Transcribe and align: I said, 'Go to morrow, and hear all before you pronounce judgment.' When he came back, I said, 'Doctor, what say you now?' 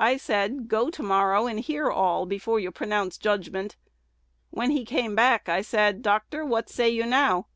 I 0.00 0.16
said, 0.16 0.66
'Go 0.66 0.90
to 0.90 1.02
morrow, 1.04 1.46
and 1.46 1.60
hear 1.60 1.88
all 1.88 2.26
before 2.26 2.58
you 2.58 2.72
pronounce 2.72 3.16
judgment.' 3.16 3.76
When 4.50 4.72
he 4.72 4.84
came 4.84 5.14
back, 5.14 5.48
I 5.48 5.62
said, 5.62 6.02
'Doctor, 6.02 6.44
what 6.44 6.68
say 6.68 6.90
you 6.90 7.06
now?' 7.06 7.46